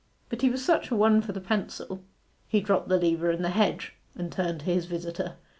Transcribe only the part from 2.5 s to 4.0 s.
dropped the lever in the hedge,